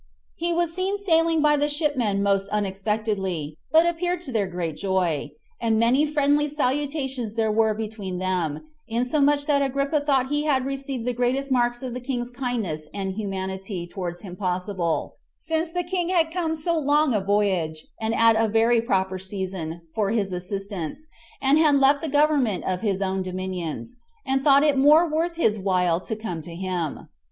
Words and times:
He 0.33 0.51
was 0.51 0.73
seen 0.73 0.97
sailing 0.97 1.43
by 1.43 1.57
the 1.57 1.69
ship 1.69 1.95
men 1.95 2.23
most 2.23 2.49
unexpectedly, 2.49 3.55
but 3.71 3.85
appeared 3.85 4.23
to 4.23 4.31
their 4.31 4.47
great 4.47 4.75
joy; 4.75 5.29
and 5.59 5.77
many 5.77 6.07
friendly 6.07 6.49
salutations 6.49 7.35
there 7.35 7.51
were 7.51 7.75
between 7.75 8.17
them, 8.17 8.61
insomuch 8.87 9.45
that 9.45 9.61
Agrippa 9.61 9.99
thought 10.01 10.29
he 10.29 10.45
had 10.45 10.65
received 10.65 11.05
the 11.05 11.13
greatest 11.13 11.51
marks 11.51 11.83
of 11.83 11.93
the 11.93 11.99
king's 11.99 12.31
kindness 12.31 12.87
and 12.95 13.11
humanity 13.11 13.85
towards 13.85 14.21
him 14.21 14.35
possible, 14.35 15.17
since 15.35 15.71
the 15.71 15.83
king 15.83 16.09
had 16.09 16.31
come 16.33 16.55
so 16.55 16.79
long 16.79 17.13
a 17.13 17.21
voyage, 17.21 17.85
and 17.99 18.15
at 18.15 18.35
a 18.35 18.47
very 18.49 18.81
proper 18.81 19.19
season, 19.19 19.81
for 19.93 20.09
his 20.09 20.33
assistance, 20.33 21.05
and 21.43 21.59
had 21.59 21.75
left 21.79 22.01
the 22.01 22.09
government 22.09 22.63
of 22.63 22.81
his 22.81 23.03
own 23.03 23.21
dominions, 23.21 23.95
and 24.25 24.43
thought 24.43 24.63
it 24.63 24.79
more 24.79 25.07
worth 25.07 25.35
his 25.35 25.59
while 25.59 25.99
to 25.99 26.15
come 26.15 26.41
to 26.41 26.55
him. 26.55 27.07